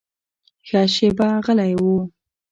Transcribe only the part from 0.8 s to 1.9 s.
شېبه غلی و.